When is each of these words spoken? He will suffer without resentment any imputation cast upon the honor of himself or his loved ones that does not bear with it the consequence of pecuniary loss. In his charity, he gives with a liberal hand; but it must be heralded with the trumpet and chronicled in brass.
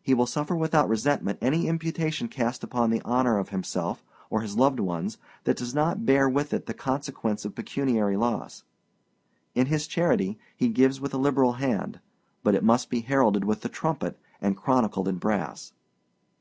He 0.00 0.14
will 0.14 0.26
suffer 0.26 0.54
without 0.54 0.88
resentment 0.88 1.40
any 1.42 1.66
imputation 1.66 2.28
cast 2.28 2.62
upon 2.62 2.88
the 2.90 3.02
honor 3.04 3.36
of 3.36 3.48
himself 3.48 4.00
or 4.30 4.42
his 4.42 4.56
loved 4.56 4.78
ones 4.78 5.18
that 5.42 5.56
does 5.56 5.74
not 5.74 6.06
bear 6.06 6.28
with 6.28 6.54
it 6.54 6.66
the 6.66 6.72
consequence 6.72 7.44
of 7.44 7.56
pecuniary 7.56 8.16
loss. 8.16 8.62
In 9.56 9.66
his 9.66 9.88
charity, 9.88 10.38
he 10.56 10.68
gives 10.68 11.00
with 11.00 11.12
a 11.14 11.18
liberal 11.18 11.54
hand; 11.54 11.98
but 12.44 12.54
it 12.54 12.62
must 12.62 12.88
be 12.90 13.00
heralded 13.00 13.42
with 13.44 13.62
the 13.62 13.68
trumpet 13.68 14.16
and 14.40 14.56
chronicled 14.56 15.08
in 15.08 15.16
brass. 15.16 15.72